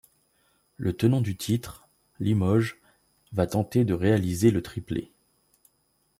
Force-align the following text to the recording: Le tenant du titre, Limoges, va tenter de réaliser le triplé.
Le 0.77 0.93
tenant 0.97 1.21
du 1.21 1.37
titre, 1.37 1.87
Limoges, 2.19 2.79
va 3.33 3.45
tenter 3.45 3.85
de 3.85 3.93
réaliser 3.93 4.49
le 4.49 4.63
triplé. 4.63 5.11